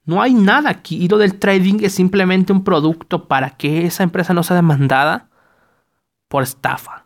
No 0.04 0.22
hay 0.22 0.34
nada 0.34 0.70
aquí. 0.70 0.96
Y 0.96 1.08
lo 1.08 1.18
del 1.18 1.38
trading 1.38 1.78
es 1.82 1.94
simplemente 1.94 2.52
un 2.52 2.64
producto 2.64 3.28
para 3.28 3.50
que 3.50 3.86
esa 3.86 4.02
empresa 4.02 4.34
no 4.34 4.42
sea 4.42 4.56
demandada 4.56 5.28
por 6.28 6.42
estafa. 6.42 7.04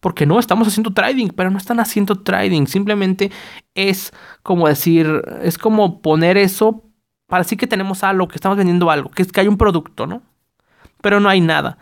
Porque 0.00 0.26
no 0.26 0.38
estamos 0.38 0.68
haciendo 0.68 0.92
trading, 0.92 1.28
pero 1.28 1.50
no 1.50 1.58
están 1.58 1.80
haciendo 1.80 2.16
trading. 2.16 2.66
Simplemente 2.66 3.30
es 3.74 4.12
como 4.42 4.68
decir, 4.68 5.22
es 5.42 5.58
como 5.58 6.00
poner 6.02 6.36
eso 6.36 6.84
para 7.26 7.42
decir 7.42 7.58
que 7.58 7.66
tenemos 7.66 8.04
algo, 8.04 8.28
que 8.28 8.36
estamos 8.36 8.56
vendiendo 8.56 8.90
algo, 8.90 9.10
que 9.10 9.22
es 9.22 9.32
que 9.32 9.40
hay 9.40 9.48
un 9.48 9.58
producto, 9.58 10.06
¿no? 10.06 10.22
Pero 11.02 11.20
no 11.20 11.28
hay 11.28 11.40
nada. 11.40 11.78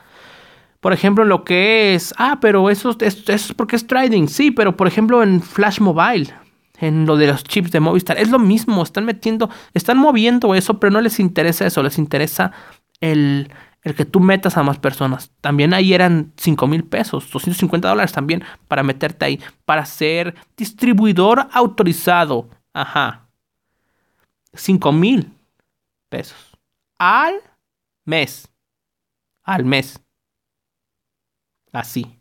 Por 0.87 0.93
ejemplo, 0.93 1.25
lo 1.25 1.43
que 1.43 1.97
es, 1.97 2.15
ah, 2.17 2.39
pero 2.41 2.71
eso, 2.71 2.97
es 3.01 3.53
porque 3.55 3.75
es 3.75 3.89
trading. 3.89 4.29
Sí, 4.29 4.53
pero 4.53 4.77
por 4.77 4.87
ejemplo 4.87 5.21
en 5.21 5.43
Flash 5.43 5.81
Mobile, 5.81 6.33
en 6.79 7.07
lo 7.07 7.17
de 7.17 7.27
los 7.27 7.43
chips 7.43 7.73
de 7.73 7.81
Movistar, 7.81 8.17
es 8.19 8.31
lo 8.31 8.39
mismo. 8.39 8.85
Están 8.85 9.05
metiendo, 9.05 9.51
están 9.75 9.99
moviendo 9.99 10.55
eso, 10.55 10.79
pero 10.79 10.93
no 10.93 11.01
les 11.01 11.19
interesa 11.19 11.67
eso. 11.67 11.83
Les 11.83 11.99
interesa 11.99 12.53
el, 13.01 13.51
el 13.83 13.97
que 13.97 14.05
tú 14.05 14.21
metas 14.21 14.57
a 14.57 14.63
más 14.63 14.79
personas. 14.79 15.33
También 15.41 15.75
ahí 15.75 15.93
eran 15.93 16.33
5 16.37 16.69
mil 16.69 16.85
pesos, 16.85 17.29
250 17.33 17.89
dólares 17.89 18.13
también 18.13 18.45
para 18.69 18.85
meterte 18.85 19.25
ahí, 19.25 19.41
para 19.65 19.85
ser 19.87 20.37
distribuidor 20.57 21.49
autorizado. 21.51 22.49
Ajá. 22.73 23.27
5 24.55 24.93
mil 24.93 25.33
pesos 26.09 26.57
al 26.97 27.41
mes. 28.05 28.49
Al 29.43 29.65
mes 29.65 30.06
así. 31.73 32.19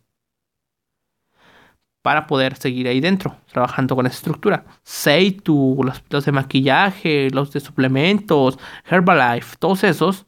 Para 2.01 2.27
poder 2.27 2.55
seguir 2.55 2.87
ahí 2.87 2.99
dentro, 3.01 3.35
trabajando 3.51 3.95
con 3.95 4.05
esa 4.05 4.15
estructura. 4.15 4.65
Seitu, 4.83 5.81
los, 5.83 6.03
los 6.09 6.25
de 6.25 6.31
maquillaje, 6.31 7.29
los 7.31 7.51
de 7.51 7.59
suplementos, 7.59 8.59
Herbalife, 8.89 9.55
todos 9.57 9.83
esos. 9.83 10.25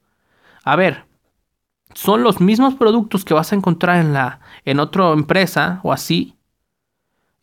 A 0.64 0.76
ver, 0.76 1.06
son 1.94 2.24
los 2.24 2.42
mismos 2.42 2.76
productos 2.76 3.26
que 3.26 3.34
vas 3.34 3.52
a 3.52 3.56
encontrar 3.56 4.00
en 4.00 4.14
la 4.14 4.40
en 4.66 4.80
otra 4.80 5.12
empresa 5.14 5.80
o 5.84 5.94
así. 5.94 6.36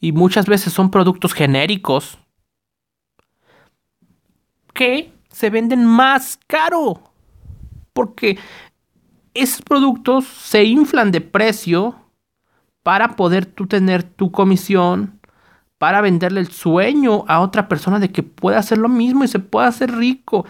Y 0.01 0.13
muchas 0.13 0.47
veces 0.47 0.73
son 0.73 0.91
productos 0.91 1.33
genéricos 1.33 2.19
que 4.75 5.13
se 5.31 5.51
venden 5.51 5.85
más 5.85 6.39
caro. 6.47 7.01
Porque 7.93 8.39
esos 9.35 9.63
productos 9.63 10.25
se 10.25 10.65
inflan 10.65 11.11
de 11.11 11.21
precio 11.21 11.97
para 12.85 13.17
poder 13.17 13.47
tú 13.47 13.67
tener 13.67 14.05
tu 14.05 14.31
comisión, 14.31 15.21
para 15.79 16.01
venderle 16.01 16.41
el 16.41 16.51
sueño 16.51 17.25
a 17.27 17.41
otra 17.41 17.69
persona 17.69 17.99
de 17.99 18.13
que 18.13 18.23
pueda 18.23 18.59
hacer 18.59 18.79
lo 18.79 18.89
mismo 18.89 19.25
y 19.25 19.29
se 19.29 19.41
pueda 19.41 19.67
hacer 19.67 19.93
rico. 19.97 20.47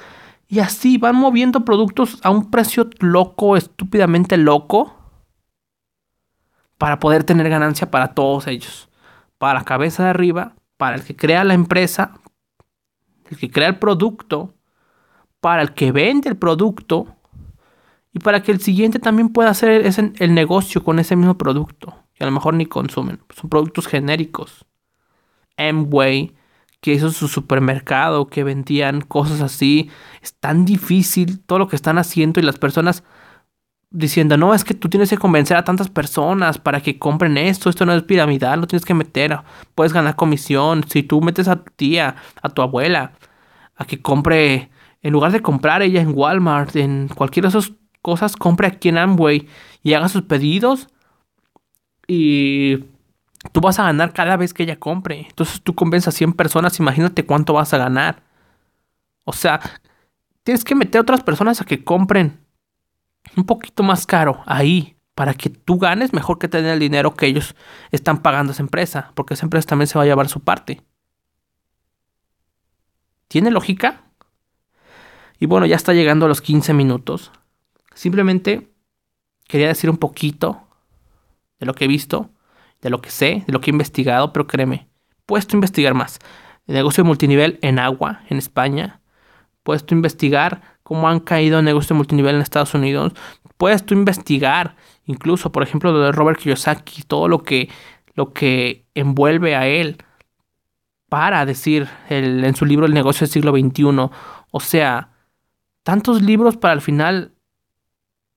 Y 0.48 0.58
así 0.58 0.98
van 0.98 1.16
moviendo 1.16 1.64
productos 1.64 2.18
a 2.22 2.30
un 2.30 2.50
precio 2.50 2.90
loco, 3.00 3.56
estúpidamente 3.56 4.36
loco, 4.36 4.94
para 6.76 7.00
poder 7.00 7.24
tener 7.24 7.48
ganancia 7.48 7.90
para 7.90 8.08
todos 8.08 8.46
ellos. 8.46 8.90
Para 9.38 9.60
la 9.60 9.64
cabeza 9.64 10.04
de 10.04 10.10
arriba, 10.10 10.54
para 10.76 10.96
el 10.96 11.04
que 11.04 11.16
crea 11.16 11.44
la 11.44 11.54
empresa, 11.54 12.20
el 13.30 13.38
que 13.38 13.50
crea 13.50 13.68
el 13.68 13.78
producto, 13.78 14.54
para 15.40 15.62
el 15.62 15.72
que 15.72 15.92
vende 15.92 16.28
el 16.28 16.36
producto 16.36 17.16
y 18.14 18.20
para 18.20 18.42
que 18.42 18.52
el 18.52 18.60
siguiente 18.60 19.00
también 19.00 19.28
pueda 19.28 19.50
hacer 19.50 19.84
ese, 19.84 20.12
el 20.18 20.34
negocio 20.34 20.84
con 20.84 21.00
ese 21.00 21.16
mismo 21.16 21.36
producto, 21.36 21.94
que 22.14 22.22
a 22.22 22.26
lo 22.26 22.32
mejor 22.32 22.54
ni 22.54 22.64
consumen. 22.64 23.18
Son 23.34 23.50
productos 23.50 23.88
genéricos. 23.88 24.64
Amway, 25.56 26.32
que 26.80 26.92
hizo 26.92 27.10
su 27.10 27.26
supermercado, 27.26 28.28
que 28.28 28.44
vendían 28.44 29.00
cosas 29.00 29.40
así. 29.40 29.90
Es 30.22 30.34
tan 30.34 30.64
difícil 30.64 31.40
todo 31.40 31.58
lo 31.58 31.68
que 31.68 31.74
están 31.74 31.98
haciendo 31.98 32.38
y 32.38 32.44
las 32.44 32.56
personas 32.56 33.02
diciendo, 33.90 34.36
no, 34.36 34.54
es 34.54 34.64
que 34.64 34.74
tú 34.74 34.88
tienes 34.88 35.10
que 35.10 35.18
convencer 35.18 35.56
a 35.56 35.64
tantas 35.64 35.88
personas 35.88 36.58
para 36.58 36.80
que 36.80 36.98
compren 37.00 37.36
esto, 37.36 37.68
esto 37.68 37.84
no 37.84 37.94
es 37.94 38.02
piramidal, 38.04 38.60
lo 38.60 38.66
tienes 38.68 38.84
que 38.84 38.94
meter, 38.94 39.40
puedes 39.74 39.92
ganar 39.92 40.14
comisión. 40.14 40.84
Si 40.88 41.02
tú 41.02 41.20
metes 41.20 41.48
a 41.48 41.64
tu 41.64 41.72
tía, 41.74 42.14
a 42.42 42.48
tu 42.48 42.62
abuela, 42.62 43.12
a 43.74 43.84
que 43.86 44.00
compre, 44.00 44.70
en 45.02 45.12
lugar 45.12 45.32
de 45.32 45.40
comprar 45.40 45.82
ella 45.82 46.00
en 46.00 46.12
Walmart, 46.14 46.76
en 46.76 47.08
cualquiera 47.08 47.48
de 47.48 47.58
esos 47.58 47.74
cosas, 48.04 48.36
compre 48.36 48.66
aquí 48.66 48.90
en 48.90 48.98
Amway 48.98 49.48
y 49.82 49.94
haga 49.94 50.10
sus 50.10 50.22
pedidos 50.22 50.88
y 52.06 52.84
tú 53.52 53.62
vas 53.62 53.78
a 53.78 53.84
ganar 53.84 54.12
cada 54.12 54.36
vez 54.36 54.52
que 54.52 54.64
ella 54.64 54.78
compre. 54.78 55.26
Entonces 55.26 55.62
tú 55.62 55.74
convences 55.74 56.08
a 56.08 56.12
100 56.12 56.34
personas, 56.34 56.78
imagínate 56.78 57.24
cuánto 57.24 57.54
vas 57.54 57.72
a 57.72 57.78
ganar. 57.78 58.22
O 59.24 59.32
sea, 59.32 59.58
tienes 60.42 60.64
que 60.64 60.74
meter 60.74 60.98
a 60.98 61.02
otras 61.02 61.22
personas 61.22 61.62
a 61.62 61.64
que 61.64 61.82
compren 61.82 62.38
un 63.38 63.44
poquito 63.44 63.82
más 63.82 64.04
caro 64.04 64.42
ahí 64.44 64.96
para 65.14 65.32
que 65.32 65.48
tú 65.48 65.78
ganes 65.78 66.12
mejor 66.12 66.38
que 66.38 66.48
tener 66.48 66.74
el 66.74 66.80
dinero 66.80 67.14
que 67.14 67.24
ellos 67.26 67.56
están 67.90 68.18
pagando 68.18 68.50
a 68.50 68.54
esa 68.54 68.62
empresa, 68.62 69.12
porque 69.14 69.32
esa 69.32 69.46
empresa 69.46 69.68
también 69.68 69.86
se 69.86 69.96
va 69.96 70.04
a 70.04 70.06
llevar 70.06 70.28
su 70.28 70.40
parte. 70.40 70.82
¿Tiene 73.28 73.50
lógica? 73.50 74.02
Y 75.40 75.46
bueno, 75.46 75.64
ya 75.64 75.76
está 75.76 75.94
llegando 75.94 76.26
a 76.26 76.28
los 76.28 76.42
15 76.42 76.74
minutos. 76.74 77.32
Simplemente 77.94 78.70
quería 79.48 79.68
decir 79.68 79.90
un 79.90 79.96
poquito 79.96 80.60
de 81.58 81.66
lo 81.66 81.74
que 81.74 81.84
he 81.84 81.88
visto, 81.88 82.30
de 82.80 82.90
lo 82.90 83.00
que 83.00 83.10
sé, 83.10 83.44
de 83.46 83.52
lo 83.52 83.60
que 83.60 83.70
he 83.70 83.72
investigado, 83.72 84.32
pero 84.32 84.46
créeme, 84.46 84.88
puesto 85.26 85.56
a 85.56 85.58
investigar 85.58 85.94
más. 85.94 86.18
El 86.66 86.74
negocio 86.74 87.04
de 87.04 87.08
multinivel 87.08 87.58
en 87.62 87.78
agua, 87.78 88.22
en 88.28 88.38
España. 88.38 89.00
Puesto 89.62 89.94
a 89.94 89.96
investigar 89.96 90.78
cómo 90.82 91.08
han 91.08 91.20
caído 91.20 91.58
el 91.58 91.64
negocio 91.64 91.94
de 91.94 91.98
multinivel 91.98 92.36
en 92.36 92.42
Estados 92.42 92.74
Unidos. 92.74 93.12
Puesto 93.56 93.94
a 93.94 93.98
investigar, 93.98 94.76
incluso, 95.06 95.52
por 95.52 95.62
ejemplo, 95.62 95.92
lo 95.92 96.00
de 96.00 96.12
Robert 96.12 96.38
Kiyosaki, 96.38 97.02
todo 97.02 97.28
lo 97.28 97.42
que, 97.42 97.70
lo 98.14 98.32
que 98.32 98.86
envuelve 98.94 99.56
a 99.56 99.66
él 99.66 99.98
para 101.08 101.46
decir 101.46 101.88
en 102.08 102.56
su 102.56 102.64
libro 102.64 102.86
El 102.86 102.94
negocio 102.94 103.26
del 103.26 103.32
siglo 103.32 103.52
XXI. 103.52 104.10
O 104.50 104.60
sea, 104.60 105.10
tantos 105.82 106.22
libros 106.22 106.56
para 106.56 106.72
al 106.72 106.80
final 106.80 107.33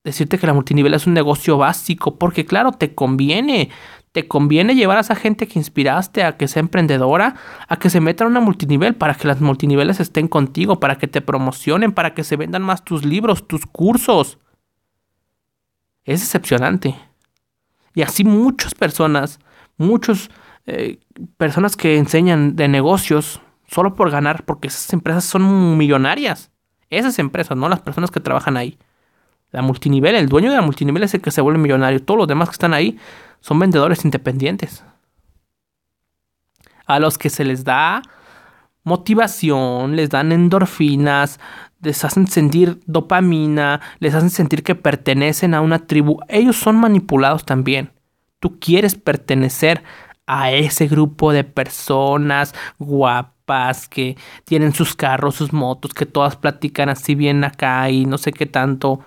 decirte 0.08 0.40
que 0.40 0.48
la 0.48 0.54
multinivel 0.54 0.94
es 0.94 1.06
un 1.06 1.14
negocio 1.14 1.58
básico, 1.58 2.16
porque 2.16 2.46
claro, 2.46 2.72
te 2.72 2.96
conviene, 2.96 3.70
te 4.14 4.26
conviene 4.26 4.74
llevar 4.74 4.98
a 4.98 5.02
esa 5.02 5.16
gente 5.16 5.48
que 5.48 5.60
inspiraste 5.60 6.24
a 6.24 6.38
que 6.38 6.48
sea 6.48 6.62
emprendedora, 6.62 7.36
a 7.68 7.78
que 7.78 7.90
se 7.90 8.00
meta 8.00 8.24
en 8.24 8.32
una 8.32 8.40
multinivel 8.40 8.96
para 8.96 9.16
que 9.16 9.28
las 9.28 9.42
multiniveles 9.42 10.00
estén 10.00 10.30
contigo, 10.30 10.80
para 10.80 10.98
que 10.98 11.08
te 11.08 11.22
promocionen, 11.22 11.92
para 11.92 12.14
que 12.14 12.24
se 12.24 12.38
vendan 12.38 12.64
más 12.64 12.86
tus 12.86 13.04
libros, 13.04 13.48
tus 13.48 13.66
cursos. 13.66 14.40
es 16.06 16.22
decepcionante. 16.22 16.96
Y 17.94 18.02
así 18.02 18.24
muchas 18.24 18.74
personas, 18.74 19.40
muchas 19.76 20.30
eh, 20.68 21.00
personas 21.36 21.76
que 21.76 21.98
enseñan 21.98 22.56
de 22.56 22.70
negocios 22.70 23.42
solo 23.68 23.94
por 23.96 24.10
ganar, 24.10 24.46
porque 24.46 24.70
esas 24.70 24.94
empresas 24.94 25.26
son 25.26 25.78
millonarias. 25.78 26.50
Esas 26.90 27.20
empresas, 27.20 27.58
no 27.58 27.68
las 27.68 27.82
personas 27.82 28.10
que 28.10 28.22
trabajan 28.22 28.56
ahí. 28.56 28.78
La 29.52 29.62
multinivel, 29.62 30.16
el 30.16 30.28
dueño 30.28 30.50
de 30.50 30.58
la 30.58 30.62
multinivel 30.62 31.04
es 31.04 31.14
el 31.14 31.22
que 31.22 31.32
se 31.32 31.42
vuelve 31.42 31.60
millonario. 31.60 32.04
Todos 32.04 32.18
los 32.18 32.28
demás 32.28 32.50
que 32.50 32.54
están 32.54 32.74
ahí 32.74 32.98
son 33.40 33.60
vendedores 33.60 34.04
independientes. 34.04 34.84
A 36.86 37.00
los 37.00 37.18
que 37.18 37.30
se 37.30 37.44
les 37.44 37.64
da 37.64 38.02
motivación, 38.84 39.96
les 39.96 40.10
dan 40.10 40.32
endorfinas, 40.32 41.40
les 41.82 42.04
hacen 42.06 42.28
sentir 42.28 42.80
dopamina, 42.86 43.82
les 44.00 44.16
hacen 44.16 44.30
sentir 44.30 44.64
que 44.64 44.76
pertenecen 44.76 45.54
a 45.54 45.62
una 45.62 45.80
tribu. 45.80 46.20
Ellos 46.30 46.56
son 46.56 46.78
manipulados 46.78 47.46
también. 47.46 47.92
Tú 48.40 48.60
quieres 48.60 48.96
pertenecer 48.96 49.84
a 50.26 50.52
ese 50.52 50.88
grupo 50.88 51.32
de 51.32 51.44
personas 51.44 52.54
guapas 52.80 53.88
que 53.88 54.18
tienen 54.46 54.74
sus 54.74 54.96
carros, 54.96 55.36
sus 55.36 55.54
motos, 55.54 55.94
que 55.94 56.06
todas 56.06 56.36
platican 56.36 56.90
así 56.90 57.16
bien 57.16 57.44
acá 57.44 57.90
y 57.90 58.06
no 58.06 58.18
sé 58.18 58.32
qué 58.32 58.46
tanto 58.46 59.02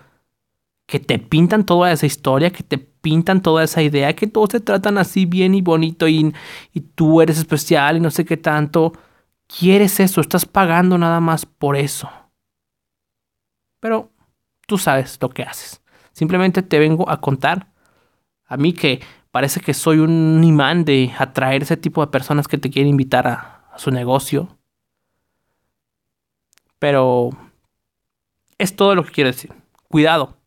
que 0.90 0.98
te 0.98 1.20
pintan 1.20 1.64
toda 1.64 1.92
esa 1.92 2.04
historia, 2.04 2.50
que 2.50 2.64
te 2.64 2.76
pintan 2.76 3.42
toda 3.42 3.62
esa 3.62 3.80
idea, 3.80 4.16
que 4.16 4.26
todos 4.26 4.48
se 4.50 4.58
tratan 4.58 4.98
así 4.98 5.24
bien 5.24 5.54
y 5.54 5.62
bonito 5.62 6.08
y, 6.08 6.34
y 6.72 6.80
tú 6.80 7.20
eres 7.20 7.38
especial 7.38 7.96
y 7.96 8.00
no 8.00 8.10
sé 8.10 8.24
qué 8.24 8.36
tanto. 8.36 8.92
Quieres 9.46 10.00
eso, 10.00 10.20
estás 10.20 10.46
pagando 10.46 10.98
nada 10.98 11.20
más 11.20 11.46
por 11.46 11.76
eso. 11.76 12.10
Pero 13.78 14.10
tú 14.66 14.78
sabes 14.78 15.16
lo 15.20 15.30
que 15.30 15.44
haces. 15.44 15.80
Simplemente 16.10 16.60
te 16.60 16.80
vengo 16.80 17.08
a 17.08 17.20
contar. 17.20 17.68
A 18.46 18.56
mí 18.56 18.72
que 18.72 19.00
parece 19.30 19.60
que 19.60 19.74
soy 19.74 20.00
un 20.00 20.42
imán 20.42 20.84
de 20.84 21.12
atraer 21.16 21.62
ese 21.62 21.76
tipo 21.76 22.04
de 22.04 22.10
personas 22.10 22.48
que 22.48 22.58
te 22.58 22.68
quieren 22.68 22.90
invitar 22.90 23.28
a 23.28 23.62
su 23.76 23.92
negocio. 23.92 24.58
Pero 26.80 27.30
es 28.58 28.74
todo 28.74 28.96
lo 28.96 29.04
que 29.04 29.12
quiero 29.12 29.30
decir. 29.30 29.52
Cuidado 29.86 30.39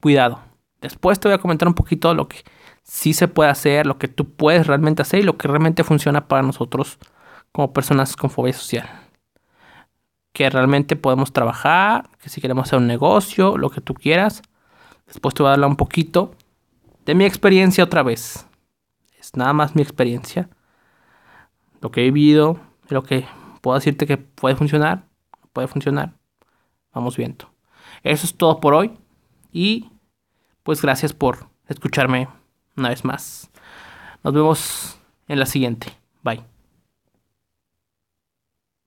cuidado. 0.00 0.40
Después 0.80 1.18
te 1.18 1.28
voy 1.28 1.34
a 1.34 1.40
comentar 1.40 1.68
un 1.68 1.74
poquito 1.74 2.14
lo 2.14 2.28
que 2.28 2.44
sí 2.82 3.12
se 3.12 3.28
puede 3.28 3.50
hacer, 3.50 3.86
lo 3.86 3.98
que 3.98 4.08
tú 4.08 4.30
puedes 4.30 4.66
realmente 4.66 5.02
hacer 5.02 5.20
y 5.20 5.24
lo 5.24 5.36
que 5.36 5.48
realmente 5.48 5.84
funciona 5.84 6.28
para 6.28 6.42
nosotros 6.42 6.98
como 7.52 7.72
personas 7.72 8.16
con 8.16 8.30
fobia 8.30 8.52
social. 8.52 8.88
Que 10.32 10.48
realmente 10.50 10.96
podemos 10.96 11.32
trabajar, 11.32 12.08
que 12.22 12.28
si 12.28 12.40
queremos 12.40 12.68
hacer 12.68 12.78
un 12.78 12.86
negocio, 12.86 13.58
lo 13.58 13.70
que 13.70 13.80
tú 13.80 13.94
quieras. 13.94 14.42
Después 15.06 15.34
te 15.34 15.42
voy 15.42 15.50
a 15.50 15.54
hablar 15.54 15.70
un 15.70 15.76
poquito 15.76 16.34
de 17.04 17.14
mi 17.14 17.24
experiencia 17.24 17.84
otra 17.84 18.02
vez. 18.02 18.46
Es 19.18 19.34
nada 19.36 19.52
más 19.52 19.74
mi 19.74 19.82
experiencia. 19.82 20.48
Lo 21.80 21.90
que 21.90 22.02
he 22.02 22.04
vivido, 22.10 22.60
lo 22.88 23.02
que 23.02 23.26
puedo 23.60 23.76
decirte 23.76 24.06
que 24.06 24.16
puede 24.18 24.54
funcionar, 24.54 25.04
puede 25.52 25.68
funcionar. 25.68 26.12
Vamos 26.92 27.16
viendo. 27.16 27.50
Eso 28.02 28.26
es 28.26 28.36
todo 28.36 28.60
por 28.60 28.74
hoy. 28.74 28.92
Y 29.52 29.90
pues 30.62 30.82
gracias 30.82 31.12
por 31.12 31.48
escucharme 31.68 32.28
una 32.76 32.90
vez 32.90 33.04
más. 33.04 33.50
Nos 34.22 34.34
vemos 34.34 34.98
en 35.28 35.38
la 35.38 35.46
siguiente. 35.46 35.92
Bye. 36.22 36.57